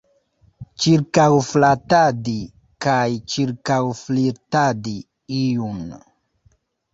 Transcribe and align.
Ĉirkaŭflatadi 0.83 2.33
kaj 2.85 3.03
ĉirkaŭflirtadi 3.35 4.95
iun. 5.43 5.79